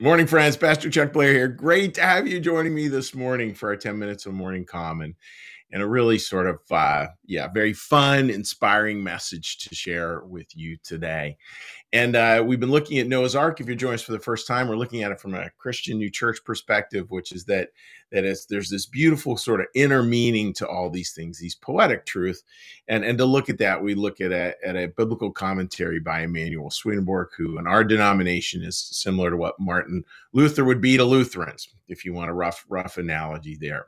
Morning, 0.00 0.26
friends. 0.26 0.56
Pastor 0.56 0.90
Chuck 0.90 1.12
Blair 1.12 1.32
here. 1.32 1.46
Great 1.46 1.94
to 1.94 2.00
have 2.00 2.26
you 2.26 2.40
joining 2.40 2.74
me 2.74 2.88
this 2.88 3.14
morning 3.14 3.54
for 3.54 3.68
our 3.68 3.76
10 3.76 3.96
minutes 3.96 4.26
of 4.26 4.34
morning 4.34 4.64
common 4.64 5.14
and 5.70 5.80
a 5.80 5.86
really 5.86 6.18
sort 6.18 6.48
of, 6.48 6.58
uh, 6.72 7.06
yeah, 7.26 7.46
very 7.46 7.72
fun, 7.72 8.28
inspiring 8.28 9.00
message 9.04 9.58
to 9.58 9.72
share 9.72 10.24
with 10.24 10.48
you 10.56 10.76
today. 10.82 11.36
And 11.94 12.16
uh, 12.16 12.42
we've 12.44 12.58
been 12.58 12.72
looking 12.72 12.98
at 12.98 13.06
Noah's 13.06 13.36
Ark. 13.36 13.60
If 13.60 13.68
you're 13.68 13.76
joining 13.76 13.94
us 13.94 14.02
for 14.02 14.10
the 14.10 14.18
first 14.18 14.48
time, 14.48 14.66
we're 14.66 14.74
looking 14.74 15.04
at 15.04 15.12
it 15.12 15.20
from 15.20 15.32
a 15.34 15.48
Christian 15.58 15.96
New 15.96 16.10
Church 16.10 16.40
perspective, 16.44 17.08
which 17.12 17.30
is 17.30 17.44
that 17.44 17.68
that 18.10 18.24
is 18.24 18.46
there's 18.46 18.68
this 18.68 18.84
beautiful 18.84 19.36
sort 19.36 19.60
of 19.60 19.68
inner 19.76 20.02
meaning 20.02 20.52
to 20.54 20.66
all 20.66 20.90
these 20.90 21.12
things, 21.12 21.38
these 21.38 21.54
poetic 21.54 22.04
truth. 22.04 22.42
And 22.88 23.04
and 23.04 23.16
to 23.18 23.24
look 23.24 23.48
at 23.48 23.58
that, 23.58 23.80
we 23.80 23.94
look 23.94 24.20
at 24.20 24.32
a, 24.32 24.56
at 24.66 24.74
a 24.74 24.88
biblical 24.88 25.30
commentary 25.30 26.00
by 26.00 26.22
Emanuel 26.22 26.68
Swedenborg, 26.68 27.28
who 27.36 27.58
in 27.58 27.68
our 27.68 27.84
denomination 27.84 28.64
is 28.64 28.76
similar 28.76 29.30
to 29.30 29.36
what 29.36 29.60
Martin 29.60 30.04
Luther 30.32 30.64
would 30.64 30.80
be 30.80 30.96
to 30.96 31.04
Lutherans, 31.04 31.68
if 31.86 32.04
you 32.04 32.12
want 32.12 32.28
a 32.28 32.34
rough 32.34 32.66
rough 32.68 32.98
analogy 32.98 33.56
there. 33.60 33.86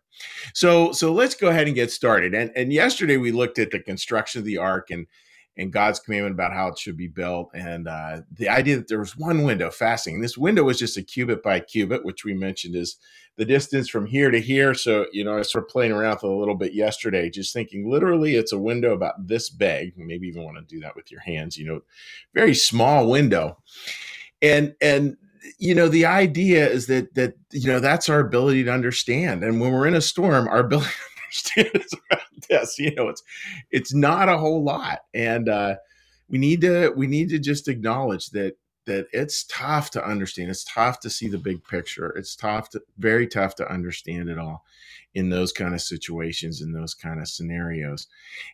So 0.54 0.92
so 0.92 1.12
let's 1.12 1.34
go 1.34 1.48
ahead 1.48 1.66
and 1.66 1.74
get 1.74 1.90
started. 1.90 2.34
And 2.34 2.52
and 2.54 2.72
yesterday 2.72 3.16
we 3.16 3.32
looked 3.32 3.58
at 3.58 3.72
the 3.72 3.80
construction 3.80 4.38
of 4.38 4.44
the 4.44 4.58
ark 4.58 4.90
and 4.92 5.08
and 5.56 5.72
God's 5.72 6.00
commandment 6.00 6.34
about 6.34 6.52
how 6.52 6.68
it 6.68 6.78
should 6.78 6.96
be 6.96 7.08
built, 7.08 7.50
and 7.54 7.88
uh, 7.88 8.20
the 8.30 8.48
idea 8.48 8.76
that 8.76 8.88
there 8.88 8.98
was 8.98 9.16
one 9.16 9.44
window 9.44 9.70
fasting. 9.70 10.16
And 10.16 10.24
this 10.24 10.36
window 10.36 10.64
was 10.64 10.78
just 10.78 10.96
a 10.96 11.02
cubit 11.02 11.42
by 11.42 11.60
cubit, 11.60 12.04
which 12.04 12.24
we 12.24 12.34
mentioned 12.34 12.76
is 12.76 12.96
the 13.36 13.44
distance 13.44 13.88
from 13.88 14.06
here 14.06 14.30
to 14.30 14.40
here. 14.40 14.74
So, 14.74 15.06
you 15.12 15.24
know, 15.24 15.34
I 15.34 15.36
was 15.36 15.50
sort 15.50 15.64
of 15.64 15.68
playing 15.70 15.92
around 15.92 16.14
with 16.14 16.22
a 16.24 16.28
little 16.28 16.54
bit 16.54 16.72
yesterday, 16.72 17.30
just 17.30 17.52
thinking 17.52 17.90
literally 17.90 18.34
it's 18.34 18.52
a 18.52 18.58
window 18.58 18.92
about 18.92 19.26
this 19.26 19.50
big. 19.50 19.96
Maybe 19.96 20.28
even 20.28 20.44
want 20.44 20.56
to 20.56 20.74
do 20.74 20.80
that 20.80 20.96
with 20.96 21.10
your 21.10 21.20
hands, 21.20 21.56
you 21.56 21.66
know, 21.66 21.80
very 22.34 22.54
small 22.54 23.08
window. 23.08 23.58
And 24.42 24.74
and 24.80 25.16
you 25.58 25.74
know, 25.74 25.88
the 25.88 26.06
idea 26.06 26.68
is 26.68 26.86
that 26.86 27.14
that 27.14 27.34
you 27.52 27.68
know 27.68 27.80
that's 27.80 28.08
our 28.08 28.20
ability 28.20 28.64
to 28.64 28.72
understand. 28.72 29.44
And 29.44 29.60
when 29.60 29.72
we're 29.72 29.86
in 29.86 29.94
a 29.94 30.00
storm, 30.00 30.48
our 30.48 30.58
ability 30.58 30.90
understand 31.36 31.70
is 31.74 31.92
about 32.10 32.22
this. 32.48 32.78
You 32.78 32.94
know, 32.94 33.08
it's 33.08 33.22
it's 33.70 33.94
not 33.94 34.28
a 34.28 34.38
whole 34.38 34.62
lot, 34.62 35.00
and 35.14 35.48
uh, 35.48 35.76
we 36.28 36.38
need 36.38 36.60
to 36.62 36.92
we 36.96 37.06
need 37.06 37.28
to 37.30 37.38
just 37.38 37.68
acknowledge 37.68 38.30
that 38.30 38.56
that 38.86 39.06
it's 39.12 39.44
tough 39.44 39.90
to 39.90 40.06
understand. 40.06 40.50
It's 40.50 40.64
tough 40.64 41.00
to 41.00 41.10
see 41.10 41.28
the 41.28 41.38
big 41.38 41.64
picture. 41.64 42.10
It's 42.10 42.36
tough, 42.36 42.70
to, 42.70 42.80
very 42.98 43.26
tough 43.26 43.56
to 43.56 43.68
understand 43.68 44.28
it 44.28 44.38
all 44.38 44.64
in 45.12 45.28
those 45.28 45.50
kind 45.50 45.74
of 45.74 45.80
situations, 45.80 46.62
in 46.62 46.72
those 46.72 46.94
kind 46.94 47.20
of 47.20 47.28
scenarios, 47.28 48.06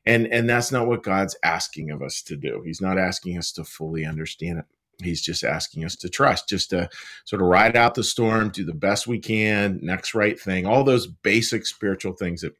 and 0.06 0.26
and 0.28 0.48
that's 0.48 0.72
not 0.72 0.86
what 0.86 1.02
God's 1.02 1.36
asking 1.42 1.90
of 1.90 2.02
us 2.02 2.22
to 2.22 2.36
do. 2.36 2.62
He's 2.64 2.80
not 2.80 2.98
asking 2.98 3.38
us 3.38 3.52
to 3.52 3.64
fully 3.64 4.04
understand 4.04 4.60
it. 4.60 4.64
He's 5.02 5.22
just 5.22 5.42
asking 5.42 5.84
us 5.84 5.96
to 5.96 6.08
trust, 6.08 6.48
just 6.48 6.70
to 6.70 6.88
sort 7.24 7.42
of 7.42 7.48
ride 7.48 7.76
out 7.76 7.94
the 7.94 8.04
storm, 8.04 8.50
do 8.50 8.64
the 8.64 8.74
best 8.74 9.06
we 9.06 9.18
can, 9.18 9.80
next 9.82 10.14
right 10.14 10.38
thing, 10.38 10.64
all 10.64 10.84
those 10.84 11.08
basic 11.08 11.66
spiritual 11.66 12.12
things 12.12 12.42
that 12.42 12.54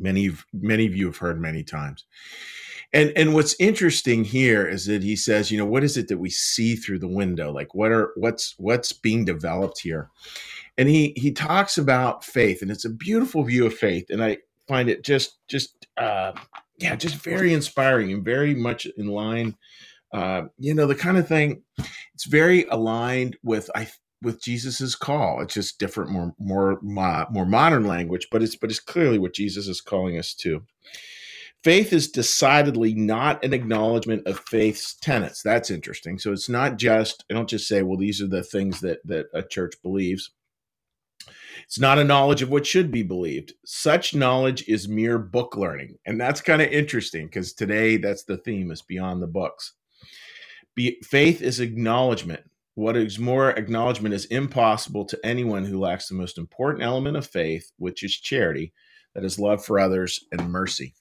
many 0.00 0.30
many 0.52 0.86
of 0.86 0.96
you 0.96 1.06
have 1.06 1.18
heard 1.18 1.40
many 1.40 1.62
times. 1.62 2.04
And 2.92 3.12
and 3.14 3.34
what's 3.34 3.54
interesting 3.60 4.24
here 4.24 4.66
is 4.66 4.86
that 4.86 5.02
he 5.02 5.14
says, 5.14 5.50
you 5.50 5.58
know, 5.58 5.66
what 5.66 5.84
is 5.84 5.96
it 5.96 6.08
that 6.08 6.18
we 6.18 6.30
see 6.30 6.74
through 6.74 6.98
the 6.98 7.08
window? 7.08 7.52
Like 7.52 7.74
what 7.74 7.92
are 7.92 8.10
what's 8.16 8.54
what's 8.58 8.92
being 8.92 9.24
developed 9.24 9.80
here? 9.80 10.10
And 10.76 10.88
he 10.88 11.12
he 11.16 11.30
talks 11.30 11.78
about 11.78 12.24
faith, 12.24 12.62
and 12.62 12.70
it's 12.70 12.84
a 12.84 12.90
beautiful 12.90 13.44
view 13.44 13.66
of 13.66 13.74
faith. 13.74 14.06
And 14.10 14.22
I 14.22 14.38
find 14.66 14.88
it 14.88 15.04
just 15.04 15.38
just 15.46 15.86
uh, 15.96 16.32
yeah, 16.78 16.96
just 16.96 17.16
very 17.16 17.52
inspiring 17.52 18.12
and 18.12 18.24
very 18.24 18.54
much 18.54 18.86
in 18.96 19.06
line. 19.06 19.56
Uh, 20.12 20.42
you 20.58 20.74
know, 20.74 20.86
the 20.86 20.94
kind 20.94 21.18
of 21.18 21.28
thing. 21.28 21.62
It's 22.14 22.26
very 22.26 22.64
aligned 22.64 23.36
with 23.42 23.70
I 23.74 23.88
with 24.22 24.42
Jesus's 24.42 24.94
call. 24.94 25.40
It's 25.40 25.54
just 25.54 25.78
different, 25.78 26.10
more 26.10 26.34
more 26.38 26.78
more 26.82 27.46
modern 27.46 27.86
language, 27.86 28.28
but 28.30 28.42
it's 28.42 28.56
but 28.56 28.70
it's 28.70 28.80
clearly 28.80 29.18
what 29.18 29.34
Jesus 29.34 29.68
is 29.68 29.80
calling 29.80 30.18
us 30.18 30.34
to. 30.34 30.62
Faith 31.62 31.92
is 31.92 32.10
decidedly 32.10 32.94
not 32.94 33.44
an 33.44 33.52
acknowledgement 33.52 34.26
of 34.26 34.40
faith's 34.40 34.94
tenets. 34.94 35.42
That's 35.42 35.70
interesting. 35.70 36.18
So 36.18 36.32
it's 36.32 36.48
not 36.48 36.78
just 36.78 37.24
I 37.30 37.34
don't 37.34 37.48
just 37.48 37.68
say, 37.68 37.82
well, 37.82 37.98
these 37.98 38.20
are 38.22 38.28
the 38.28 38.42
things 38.42 38.80
that 38.80 38.98
that 39.06 39.26
a 39.34 39.42
church 39.42 39.74
believes. 39.82 40.30
It's 41.64 41.78
not 41.78 41.98
a 41.98 42.04
knowledge 42.04 42.42
of 42.42 42.50
what 42.50 42.66
should 42.66 42.90
be 42.90 43.02
believed. 43.02 43.52
Such 43.64 44.14
knowledge 44.14 44.66
is 44.66 44.88
mere 44.88 45.18
book 45.18 45.56
learning. 45.56 45.98
And 46.06 46.20
that's 46.20 46.40
kind 46.40 46.60
of 46.60 46.68
interesting 46.68 47.26
because 47.26 47.52
today 47.52 47.96
that's 47.96 48.24
the 48.24 48.38
theme 48.38 48.70
is 48.70 48.82
beyond 48.82 49.22
the 49.22 49.28
books. 49.28 49.74
Be, 50.74 50.98
faith 51.04 51.42
is 51.42 51.60
acknowledgement 51.60 52.42
what 52.80 52.96
is 52.96 53.18
more, 53.18 53.50
acknowledgement 53.50 54.14
is 54.14 54.24
impossible 54.26 55.04
to 55.04 55.20
anyone 55.22 55.66
who 55.66 55.78
lacks 55.78 56.08
the 56.08 56.14
most 56.14 56.38
important 56.38 56.82
element 56.82 57.14
of 57.14 57.26
faith, 57.26 57.70
which 57.76 58.02
is 58.02 58.16
charity, 58.16 58.72
that 59.14 59.22
is 59.22 59.38
love 59.38 59.62
for 59.62 59.78
others 59.78 60.24
and 60.32 60.50
mercy. 60.50 60.94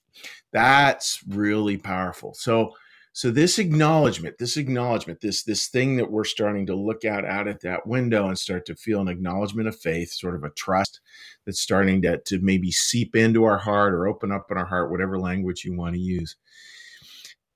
That's 0.51 1.23
really 1.25 1.78
powerful. 1.78 2.34
So, 2.34 2.73
so 3.13 3.31
this 3.31 3.59
acknowledgement, 3.59 4.35
this 4.40 4.57
acknowledgement, 4.57 5.22
this 5.22 5.44
this 5.44 5.67
thing 5.67 5.95
that 5.95 6.12
we're 6.12 6.25
starting 6.25 6.66
to 6.66 6.75
look 6.75 7.06
out 7.06 7.23
out 7.23 7.47
at 7.47 7.62
that 7.62 7.88
window 7.88 8.28
and 8.28 8.38
start 8.38 8.66
to 8.66 8.75
feel 8.75 9.00
an 9.00 9.07
acknowledgement 9.07 9.69
of 9.69 9.79
faith, 9.79 10.11
sort 10.11 10.35
of 10.35 10.44
a 10.44 10.50
trust 10.50 11.00
that's 11.46 11.61
starting 11.61 12.01
to, 12.01 12.17
to 12.25 12.40
maybe 12.40 12.72
seep 12.72 13.16
into 13.16 13.46
our 13.46 13.57
heart 13.57 13.94
or 13.94 14.06
open 14.06 14.34
up 14.34 14.51
in 14.51 14.57
our 14.57 14.66
heart, 14.66 14.91
whatever 14.91 15.17
language 15.17 15.63
you 15.63 15.78
want 15.78 15.96
to 15.96 16.01
use 16.01 16.35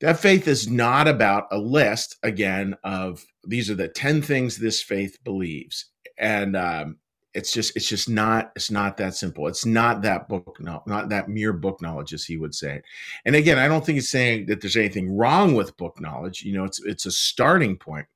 that 0.02 0.20
faith 0.20 0.48
is 0.48 0.70
not 0.70 1.08
about 1.08 1.48
a 1.52 1.58
list 1.58 2.18
again 2.24 2.76
of 2.84 3.26
these 3.46 3.70
are 3.70 3.76
the 3.76 3.88
10 3.88 4.22
things 4.22 4.58
this 4.58 4.81
faith 4.81 5.18
believes. 5.24 5.86
And 6.18 6.56
um, 6.56 6.98
it's 7.34 7.52
just 7.52 7.76
it's 7.76 7.88
just 7.88 8.09
not 8.09 8.52
it's 8.56 8.70
not 8.70 8.98
that 8.98 9.16
simple. 9.16 9.48
It's 9.48 9.66
not 9.66 10.02
that 10.03 10.30
book 10.30 10.58
no, 10.59 10.84
not 10.86 11.09
that 11.09 11.30
mere 11.30 11.53
book 11.53 11.82
knowledge 11.82 12.14
as 12.14 12.26
he 12.26 12.38
would 12.38 12.53
say. 12.53 12.82
And 13.26 13.36
again 13.36 13.58
i 13.58 13.68
don't 13.68 13.86
think 13.86 13.98
it's 13.98 14.09
saying 14.09 14.46
that 14.48 14.62
there's 14.62 14.78
anything 14.78 15.16
wrong 15.16 15.56
with 15.56 15.78
book 15.78 16.00
knowledge. 16.00 16.44
You 16.44 16.53
know 16.53 16.64
it's 16.64 16.84
it's 16.84 17.06
a 17.06 17.12
starting 17.12 17.78
point 17.78 18.08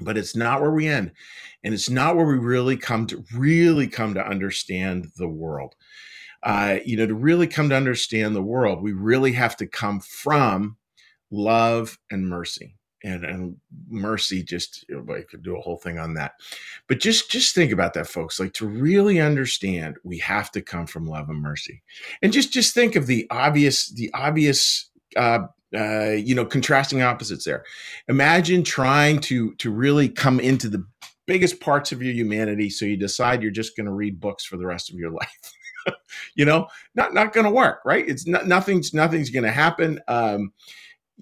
but 0.00 0.16
it's 0.16 0.36
not 0.36 0.60
where 0.60 0.70
we 0.70 0.86
end. 0.86 1.10
And 1.64 1.74
it's 1.74 1.90
not 1.90 2.14
where 2.14 2.26
we 2.26 2.38
really 2.38 2.76
come 2.76 3.06
to 3.08 3.24
really 3.34 3.88
come 3.88 4.14
to 4.14 4.24
understand 4.24 5.08
the 5.16 5.28
world. 5.28 5.74
Uh, 6.44 6.78
you 6.84 6.96
know 6.96 7.06
to 7.06 7.16
really 7.16 7.48
come 7.48 7.68
to 7.68 7.76
understand 7.76 8.34
the 8.34 8.42
world 8.42 8.80
we 8.80 8.92
really 8.92 9.32
have 9.32 9.56
to 9.56 9.66
come 9.66 9.98
from 10.00 10.76
love 11.30 11.98
and 12.10 12.28
mercy. 12.28 12.74
And 13.04 13.24
and 13.24 13.56
mercy 13.88 14.42
just 14.42 14.84
you 14.88 14.96
know, 14.96 15.14
I 15.14 15.22
could 15.22 15.44
do 15.44 15.56
a 15.56 15.60
whole 15.60 15.76
thing 15.76 15.98
on 15.98 16.14
that. 16.14 16.32
But 16.88 16.98
just 16.98 17.30
just 17.30 17.54
think 17.54 17.70
about 17.70 17.94
that 17.94 18.08
folks. 18.08 18.40
Like 18.40 18.54
to 18.54 18.66
really 18.66 19.20
understand 19.20 19.98
we 20.02 20.18
have 20.18 20.50
to 20.52 20.60
come 20.60 20.86
from 20.86 21.06
love 21.06 21.28
and 21.28 21.40
mercy. 21.40 21.82
And 22.22 22.32
just 22.32 22.52
just 22.52 22.74
think 22.74 22.96
of 22.96 23.06
the 23.06 23.28
obvious 23.30 23.90
the 23.90 24.10
obvious 24.14 24.90
uh, 25.16 25.40
uh, 25.76 26.10
you 26.10 26.34
know 26.34 26.44
contrasting 26.44 27.02
opposites 27.02 27.44
there. 27.44 27.64
Imagine 28.08 28.64
trying 28.64 29.20
to 29.20 29.54
to 29.56 29.70
really 29.70 30.08
come 30.08 30.40
into 30.40 30.68
the 30.68 30.84
biggest 31.26 31.60
parts 31.60 31.92
of 31.92 32.02
your 32.02 32.14
humanity 32.14 32.70
so 32.70 32.84
you 32.84 32.96
decide 32.96 33.42
you're 33.42 33.52
just 33.52 33.76
going 33.76 33.86
to 33.86 33.92
read 33.92 34.18
books 34.18 34.44
for 34.44 34.56
the 34.56 34.66
rest 34.66 34.90
of 34.90 34.96
your 34.96 35.10
life. 35.12 35.52
You 36.34 36.44
know? 36.44 36.66
Not 36.94 37.14
not 37.14 37.32
going 37.32 37.44
to 37.44 37.50
work 37.52 37.80
right? 37.84 38.08
It's 38.08 38.26
not, 38.26 38.48
nothing's 38.48 38.92
nothing's 38.92 39.30
going 39.30 39.44
to 39.44 39.52
happen. 39.52 40.00
Um, 40.08 40.52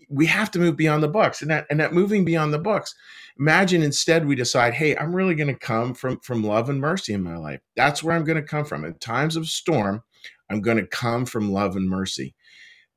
we 0.08 0.26
have 0.26 0.50
to 0.50 0.58
move 0.58 0.76
beyond 0.76 1.02
the 1.02 1.08
books 1.08 1.42
and 1.42 1.50
that 1.50 1.66
and 1.70 1.80
that 1.80 1.92
moving 1.92 2.24
beyond 2.24 2.52
the 2.52 2.58
books 2.58 2.94
imagine 3.38 3.82
instead 3.82 4.26
we 4.26 4.34
decide 4.34 4.74
hey 4.74 4.96
i'm 4.96 5.14
really 5.14 5.34
going 5.34 5.52
to 5.52 5.58
come 5.58 5.94
from 5.94 6.18
from 6.20 6.42
love 6.42 6.68
and 6.68 6.80
mercy 6.80 7.12
in 7.12 7.22
my 7.22 7.36
life. 7.36 7.60
That's 7.76 8.02
where 8.02 8.16
i'm 8.16 8.24
going 8.24 8.40
to 8.40 8.48
come 8.48 8.64
from. 8.64 8.84
In 8.84 8.94
times 8.94 9.36
of 9.36 9.46
storm 9.46 10.02
i'm 10.50 10.60
going 10.60 10.78
to 10.78 10.86
come 10.86 11.26
from 11.26 11.52
love 11.52 11.76
and 11.76 11.88
mercy. 11.88 12.34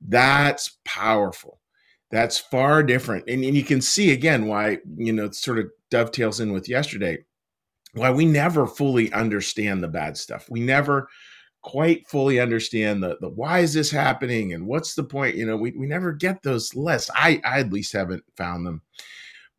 That's 0.02 0.78
powerful. 0.86 1.60
That's 2.12 2.38
far 2.38 2.84
different. 2.84 3.26
And, 3.28 3.44
and 3.44 3.56
you 3.56 3.64
can 3.64 3.82
see 3.82 4.12
again 4.12 4.48
why 4.48 4.80
you 4.98 5.14
know 5.14 5.26
it 5.26 5.36
sort 5.36 5.60
of 5.60 5.70
dovetails 5.90 6.40
in 6.40 6.54
with 6.54 6.70
yesterday 6.70 7.20
why 7.94 8.12
we 8.12 8.26
never 8.26 8.68
fully 8.68 9.12
understand 9.14 9.82
the 9.82 9.88
bad 9.88 10.18
stuff. 10.18 10.48
We 10.50 10.60
never 10.60 11.08
quite 11.62 12.08
fully 12.08 12.40
understand 12.40 13.04
the, 13.04 13.18
the 13.20 13.30
why 13.30 13.60
is 13.60 13.74
this 13.74 13.92
happening 13.92 14.54
and 14.54 14.66
what's 14.66 14.96
the 14.96 15.04
point 15.04 15.36
you 15.36 15.46
know 15.46 15.58
we, 15.58 15.72
we 15.72 15.86
never 15.86 16.14
get 16.14 16.42
those 16.42 16.74
lists. 16.76 17.10
I, 17.14 17.42
I 17.46 17.60
at 17.60 17.74
least 17.74 17.94
haven't 17.94 18.24
found 18.38 18.66
them. 18.66 18.82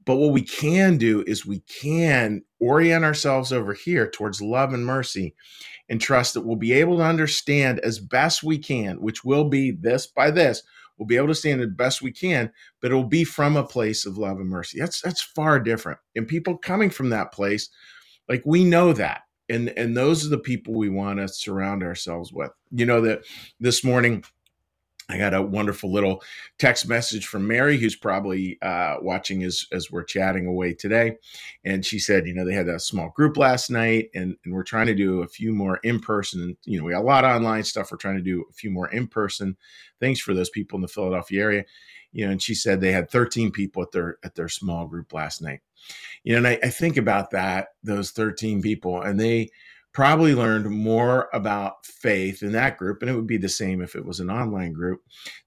But 0.06 0.16
what 0.16 0.32
we 0.32 0.42
can 0.42 0.96
do 0.96 1.22
is 1.26 1.44
we 1.44 1.60
can 1.60 2.42
orient 2.58 3.04
ourselves 3.04 3.52
over 3.52 3.74
here 3.74 4.10
towards 4.10 4.40
love 4.40 4.72
and 4.72 4.84
mercy 4.84 5.34
and 5.90 6.00
trust 6.00 6.34
that 6.34 6.40
we'll 6.40 6.56
be 6.56 6.72
able 6.72 6.96
to 6.96 7.04
understand 7.04 7.80
as 7.80 7.98
best 7.98 8.42
we 8.42 8.58
can 8.58 9.00
which 9.00 9.24
will 9.24 9.44
be 9.44 9.72
this 9.72 10.06
by 10.06 10.30
this. 10.30 10.62
We'll 10.96 11.06
be 11.06 11.16
able 11.16 11.28
to 11.28 11.34
stand 11.34 11.60
as 11.60 11.68
best 11.68 12.02
we 12.02 12.12
can 12.12 12.50
but 12.80 12.90
it 12.90 12.94
will 12.94 13.04
be 13.04 13.24
from 13.24 13.56
a 13.56 13.64
place 13.64 14.06
of 14.06 14.16
love 14.16 14.38
and 14.38 14.48
mercy. 14.48 14.80
That's 14.80 15.02
that's 15.02 15.22
far 15.22 15.60
different. 15.60 15.98
And 16.16 16.26
people 16.26 16.56
coming 16.56 16.88
from 16.88 17.10
that 17.10 17.32
place 17.32 17.68
like 18.26 18.42
we 18.46 18.64
know 18.64 18.94
that 18.94 19.22
and 19.50 19.70
and 19.76 19.96
those 19.96 20.24
are 20.24 20.30
the 20.30 20.38
people 20.38 20.74
we 20.74 20.88
want 20.88 21.18
to 21.18 21.28
surround 21.28 21.82
ourselves 21.82 22.32
with 22.32 22.50
you 22.70 22.86
know 22.86 23.00
that 23.00 23.24
this 23.58 23.84
morning 23.84 24.24
I 25.10 25.18
got 25.18 25.34
a 25.34 25.42
wonderful 25.42 25.92
little 25.92 26.22
text 26.58 26.88
message 26.88 27.26
from 27.26 27.46
Mary, 27.46 27.76
who's 27.76 27.96
probably 27.96 28.58
uh, 28.62 28.96
watching 29.02 29.42
as 29.42 29.66
as 29.72 29.90
we're 29.90 30.04
chatting 30.04 30.46
away 30.46 30.72
today, 30.72 31.16
and 31.64 31.84
she 31.84 31.98
said, 31.98 32.26
you 32.26 32.34
know, 32.34 32.44
they 32.44 32.54
had 32.54 32.68
a 32.68 32.78
small 32.78 33.10
group 33.10 33.36
last 33.36 33.70
night, 33.70 34.10
and 34.14 34.36
and 34.44 34.54
we're 34.54 34.62
trying 34.62 34.86
to 34.86 34.94
do 34.94 35.22
a 35.22 35.26
few 35.26 35.52
more 35.52 35.78
in 35.82 35.98
person. 35.98 36.56
You 36.64 36.78
know, 36.78 36.84
we 36.84 36.92
got 36.92 37.02
a 37.02 37.04
lot 37.04 37.24
of 37.24 37.34
online 37.34 37.64
stuff. 37.64 37.90
We're 37.90 37.98
trying 37.98 38.18
to 38.18 38.22
do 38.22 38.44
a 38.48 38.52
few 38.52 38.70
more 38.70 38.88
in 38.90 39.08
person 39.08 39.56
things 39.98 40.20
for 40.20 40.32
those 40.32 40.50
people 40.50 40.76
in 40.76 40.82
the 40.82 40.88
Philadelphia 40.88 41.42
area. 41.42 41.64
You 42.12 42.26
know, 42.26 42.32
and 42.32 42.42
she 42.42 42.54
said 42.54 42.80
they 42.80 42.92
had 42.92 43.10
13 43.10 43.52
people 43.52 43.82
at 43.82 43.92
their 43.92 44.18
at 44.24 44.34
their 44.34 44.48
small 44.48 44.86
group 44.86 45.12
last 45.12 45.42
night. 45.42 45.60
You 46.24 46.32
know, 46.32 46.38
and 46.38 46.46
I, 46.46 46.58
I 46.62 46.70
think 46.70 46.96
about 46.96 47.30
that, 47.30 47.68
those 47.82 48.10
13 48.10 48.62
people, 48.62 49.00
and 49.00 49.18
they 49.18 49.50
probably 49.92 50.34
learned 50.34 50.70
more 50.70 51.28
about 51.32 51.84
faith 51.84 52.42
in 52.42 52.52
that 52.52 52.76
group 52.76 53.02
and 53.02 53.10
it 53.10 53.14
would 53.14 53.26
be 53.26 53.36
the 53.36 53.48
same 53.48 53.80
if 53.80 53.96
it 53.96 54.04
was 54.04 54.20
an 54.20 54.30
online 54.30 54.72
group 54.72 55.00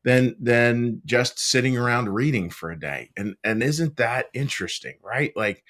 than 0.03 0.35
than 0.39 1.01
just 1.05 1.39
sitting 1.39 1.77
around 1.77 2.09
reading 2.09 2.49
for 2.49 2.69
a 2.69 2.79
day. 2.79 3.09
And 3.15 3.35
and 3.43 3.63
isn't 3.63 3.97
that 3.97 4.27
interesting 4.33 4.95
right? 5.01 5.31
Like 5.35 5.63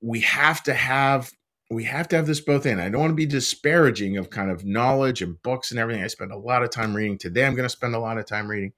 we 0.00 0.20
have 0.20 0.62
to 0.64 0.74
have 0.74 1.32
we 1.70 1.84
have 1.84 2.06
to 2.08 2.16
have 2.16 2.26
this 2.26 2.40
both 2.40 2.66
in. 2.66 2.78
I 2.78 2.90
don't 2.90 3.00
want 3.00 3.10
to 3.12 3.16
be 3.16 3.26
disparaging 3.26 4.18
of 4.18 4.28
kind 4.28 4.50
of 4.50 4.66
knowledge 4.66 5.22
and 5.22 5.42
books 5.42 5.70
and 5.70 5.80
everything. 5.80 6.04
I 6.04 6.08
spend 6.08 6.30
a 6.30 6.36
lot 6.36 6.62
of 6.62 6.70
time 6.70 6.94
reading. 6.94 7.16
Today 7.16 7.46
i'm 7.46 7.54
going 7.54 7.64
to 7.64 7.70
spend 7.70 7.94
a 7.94 8.00
lot 8.00 8.18
of 8.18 8.26
time 8.26 8.48
reading 8.48 8.72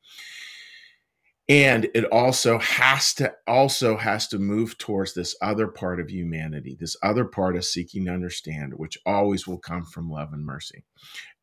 and 1.48 1.88
it 1.94 2.04
also 2.06 2.58
has 2.58 3.14
to 3.14 3.32
also 3.46 3.96
has 3.96 4.26
to 4.28 4.38
move 4.38 4.76
towards 4.78 5.14
this 5.14 5.36
other 5.40 5.68
part 5.68 6.00
of 6.00 6.10
humanity 6.10 6.76
this 6.78 6.96
other 7.02 7.24
part 7.24 7.56
of 7.56 7.64
seeking 7.64 8.06
to 8.06 8.12
understand 8.12 8.72
which 8.74 8.98
always 9.06 9.46
will 9.46 9.58
come 9.58 9.84
from 9.84 10.10
love 10.10 10.32
and 10.32 10.44
mercy. 10.44 10.84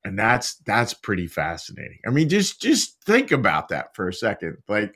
And 0.05 0.19
that's 0.19 0.55
that's 0.65 0.93
pretty 0.93 1.27
fascinating. 1.27 1.99
I 2.05 2.09
mean 2.09 2.27
just 2.27 2.61
just 2.61 3.01
think 3.03 3.31
about 3.31 3.69
that 3.69 3.95
for 3.95 4.09
a 4.09 4.13
second. 4.13 4.57
Like 4.67 4.93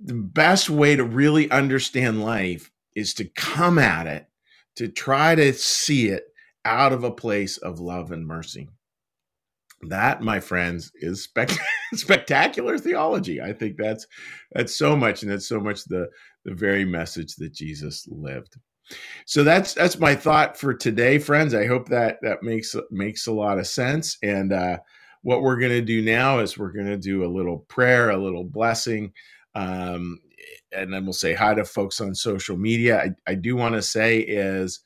the 0.00 0.14
best 0.14 0.68
way 0.68 0.96
to 0.96 1.04
really 1.04 1.50
understand 1.50 2.24
life 2.24 2.70
is 2.94 3.14
to 3.14 3.24
come 3.24 3.78
at 3.78 4.06
it 4.06 4.26
to 4.76 4.88
try 4.88 5.34
to 5.34 5.52
see 5.52 6.08
it 6.08 6.24
out 6.64 6.92
of 6.92 7.04
a 7.04 7.10
place 7.10 7.56
of 7.58 7.78
love 7.78 8.10
and 8.10 8.26
mercy. 8.26 8.68
That 9.82 10.22
my 10.22 10.40
friends 10.40 10.90
is 10.96 11.22
spec- 11.22 11.50
spectacular 11.94 12.78
theology. 12.78 13.40
I 13.40 13.52
think 13.52 13.76
that's 13.76 14.06
that's 14.52 14.76
so 14.76 14.96
much 14.96 15.22
and 15.22 15.30
that's 15.30 15.48
so 15.48 15.60
much 15.60 15.84
the 15.84 16.08
the 16.44 16.54
very 16.54 16.84
message 16.84 17.34
that 17.36 17.52
jesus 17.52 18.06
lived. 18.08 18.56
So 19.26 19.42
that's 19.42 19.74
that's 19.74 19.98
my 19.98 20.14
thought 20.14 20.56
for 20.56 20.74
today 20.74 21.18
friends. 21.18 21.54
I 21.54 21.66
hope 21.66 21.88
that 21.88 22.18
that 22.22 22.42
makes 22.42 22.74
makes 22.90 23.26
a 23.26 23.32
lot 23.32 23.58
of 23.58 23.66
sense. 23.66 24.16
And 24.22 24.52
uh 24.52 24.78
what 25.22 25.42
we're 25.42 25.58
going 25.58 25.72
to 25.72 25.80
do 25.80 26.02
now 26.02 26.38
is 26.38 26.56
we're 26.56 26.70
going 26.70 26.86
to 26.86 26.96
do 26.96 27.24
a 27.24 27.26
little 27.26 27.58
prayer 27.68 28.10
a 28.10 28.16
little 28.16 28.44
blessing 28.44 29.12
um 29.56 30.20
and 30.72 30.92
then 30.92 31.04
we'll 31.04 31.12
say 31.12 31.34
hi 31.34 31.54
to 31.54 31.64
folks 31.64 32.00
on 32.00 32.14
social 32.14 32.56
media. 32.56 33.00
I, 33.00 33.32
I 33.32 33.34
do 33.34 33.56
want 33.56 33.74
to 33.74 33.82
say 33.82 34.20
is 34.20 34.80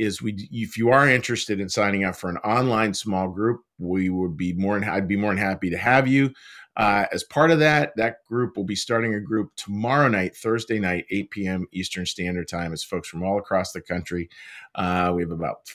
is 0.00 0.22
we 0.22 0.48
if 0.50 0.78
you 0.78 0.88
are 0.88 1.06
interested 1.06 1.60
in 1.60 1.68
signing 1.68 2.04
up 2.04 2.16
for 2.16 2.30
an 2.30 2.38
online 2.38 2.94
small 2.94 3.28
group 3.28 3.60
we 3.78 4.08
would 4.08 4.34
be 4.34 4.54
more 4.54 4.82
i'd 4.82 5.06
be 5.06 5.16
more 5.16 5.30
than 5.30 5.38
happy 5.38 5.70
to 5.70 5.76
have 5.76 6.08
you. 6.08 6.32
Uh, 6.76 7.04
as 7.12 7.22
part 7.24 7.50
of 7.50 7.58
that 7.58 7.92
that 7.96 8.24
group 8.26 8.56
will 8.56 8.64
be 8.64 8.74
starting 8.74 9.14
a 9.14 9.20
group 9.20 9.50
tomorrow 9.56 10.08
night 10.08 10.34
thursday 10.34 10.78
night 10.78 11.04
8 11.10 11.30
p.m 11.30 11.66
eastern 11.72 12.06
standard 12.06 12.48
time. 12.48 12.72
It's 12.72 12.82
folks 12.82 13.08
from 13.08 13.22
all 13.22 13.38
across 13.38 13.72
the 13.72 13.82
country. 13.82 14.30
Uh, 14.74 15.12
we 15.14 15.22
have 15.22 15.32
about 15.32 15.68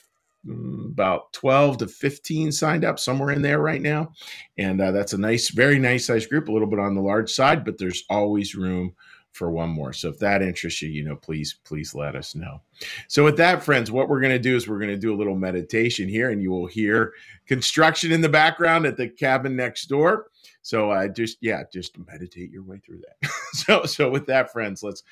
mm, 0.44 0.86
about 0.86 1.32
12 1.32 1.78
to 1.78 1.86
15 1.86 2.50
signed 2.50 2.84
up 2.84 2.98
somewhere 2.98 3.30
in 3.30 3.42
there 3.42 3.60
right 3.60 3.82
now. 3.82 4.12
And 4.58 4.80
uh, 4.80 4.90
that's 4.90 5.12
a 5.12 5.18
nice 5.18 5.50
very 5.50 5.78
nice 5.78 6.06
size 6.06 6.26
group 6.26 6.48
a 6.48 6.52
little 6.52 6.68
bit 6.68 6.80
on 6.80 6.96
the 6.96 7.02
large 7.02 7.30
side 7.30 7.64
but 7.64 7.78
there's 7.78 8.02
always 8.10 8.56
room 8.56 8.94
for 9.36 9.50
one 9.50 9.68
more. 9.68 9.92
So 9.92 10.08
if 10.08 10.18
that 10.20 10.42
interests 10.42 10.82
you, 10.82 10.88
you 10.88 11.04
know, 11.04 11.16
please, 11.16 11.56
please 11.64 11.94
let 11.94 12.16
us 12.16 12.34
know. 12.34 12.62
So 13.08 13.22
with 13.22 13.36
that, 13.36 13.62
friends, 13.62 13.90
what 13.90 14.08
we're 14.08 14.20
going 14.20 14.32
to 14.32 14.38
do 14.38 14.56
is 14.56 14.66
we're 14.66 14.78
going 14.78 14.90
to 14.90 14.96
do 14.96 15.14
a 15.14 15.16
little 15.16 15.36
meditation 15.36 16.08
here, 16.08 16.30
and 16.30 16.42
you 16.42 16.50
will 16.50 16.66
hear 16.66 17.12
construction 17.46 18.12
in 18.12 18.22
the 18.22 18.28
background 18.28 18.86
at 18.86 18.96
the 18.96 19.08
cabin 19.08 19.54
next 19.54 19.86
door. 19.86 20.30
So 20.62 20.90
uh, 20.90 21.08
just 21.08 21.38
yeah, 21.40 21.62
just 21.72 21.96
meditate 21.98 22.50
your 22.50 22.64
way 22.64 22.78
through 22.78 23.02
that. 23.02 23.30
so 23.52 23.84
so 23.84 24.10
with 24.10 24.26
that, 24.26 24.52
friends, 24.52 24.82
let's 24.82 25.02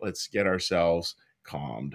let's 0.00 0.26
get 0.26 0.46
ourselves 0.46 1.14
calmed. 1.44 1.94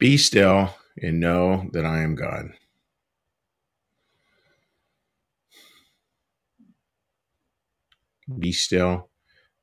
Be 0.00 0.16
still 0.16 0.74
and 1.02 1.20
know 1.20 1.68
that 1.74 1.84
I 1.84 2.00
am 2.00 2.14
God. 2.14 2.46
Be 8.38 8.52
still 8.52 9.10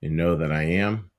and 0.03 0.15
know 0.15 0.37
that 0.37 0.51
I 0.51 0.63
am. 0.63 1.09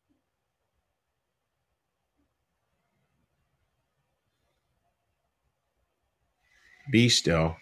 Be 6.92 7.08
still 7.08 7.56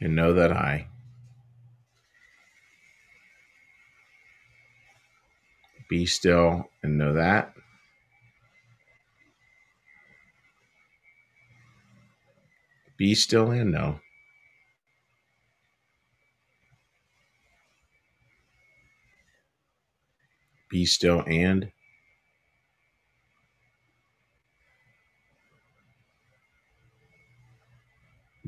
and 0.00 0.16
know 0.16 0.32
that 0.34 0.52
I. 0.52 0.88
Be 5.88 6.06
still 6.06 6.70
and 6.82 6.98
know 6.98 7.14
that. 7.14 7.54
Be 12.98 13.14
still 13.14 13.52
and 13.52 13.70
know. 13.70 14.00
Be 20.68 20.84
still 20.84 21.22
and 21.26 21.70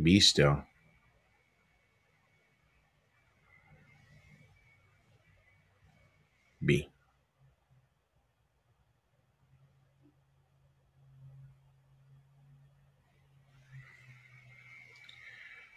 be 0.03 0.19
still. 0.19 0.65
Be. 6.65 6.91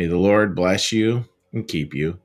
May 0.00 0.06
the 0.06 0.16
Lord 0.16 0.56
bless 0.56 0.92
you 0.92 1.26
and 1.52 1.68
keep 1.68 1.92
you. 1.92 2.20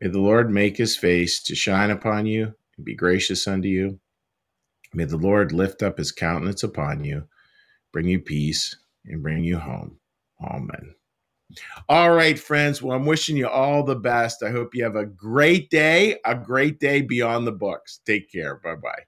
May 0.00 0.08
the 0.08 0.20
Lord 0.22 0.50
make 0.50 0.78
his 0.78 0.96
face 0.96 1.42
to 1.42 1.54
shine 1.54 1.90
upon 1.90 2.24
you 2.24 2.54
and 2.78 2.86
be 2.86 2.94
gracious 2.94 3.46
unto 3.46 3.68
you. 3.68 4.00
May 4.94 5.04
the 5.04 5.18
Lord 5.18 5.52
lift 5.52 5.82
up 5.82 5.98
his 5.98 6.12
countenance 6.12 6.62
upon 6.62 7.04
you, 7.04 7.28
bring 7.92 8.08
you 8.08 8.20
peace, 8.20 8.74
and 9.04 9.22
bring 9.22 9.44
you 9.44 9.58
home. 9.58 9.98
Amen. 10.42 10.94
All 11.90 12.14
right, 12.14 12.38
friends. 12.38 12.80
Well, 12.80 12.96
I'm 12.96 13.04
wishing 13.04 13.36
you 13.36 13.48
all 13.48 13.82
the 13.82 13.96
best. 13.96 14.42
I 14.42 14.50
hope 14.50 14.74
you 14.74 14.82
have 14.84 14.96
a 14.96 15.04
great 15.04 15.68
day, 15.68 16.20
a 16.24 16.34
great 16.34 16.80
day 16.80 17.02
beyond 17.02 17.46
the 17.46 17.52
books. 17.52 18.00
Take 18.06 18.32
care. 18.32 18.56
Bye 18.64 18.76
bye. 18.76 19.02